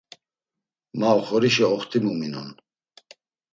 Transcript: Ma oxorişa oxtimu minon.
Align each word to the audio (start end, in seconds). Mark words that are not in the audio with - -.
Ma 0.97 1.09
oxorişa 1.19 1.65
oxtimu 1.75 2.13
minon. 2.19 2.49